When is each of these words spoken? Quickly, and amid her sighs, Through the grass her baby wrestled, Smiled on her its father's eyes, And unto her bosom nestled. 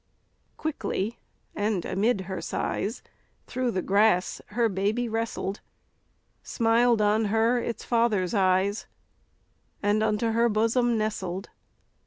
Quickly, 0.57 1.19
and 1.55 1.85
amid 1.85 2.21
her 2.21 2.41
sighs, 2.41 3.03
Through 3.45 3.69
the 3.69 3.83
grass 3.83 4.41
her 4.47 4.67
baby 4.67 5.07
wrestled, 5.07 5.61
Smiled 6.41 7.03
on 7.03 7.25
her 7.25 7.59
its 7.59 7.83
father's 7.85 8.33
eyes, 8.33 8.87
And 9.83 10.01
unto 10.01 10.31
her 10.31 10.49
bosom 10.49 10.97
nestled. 10.97 11.51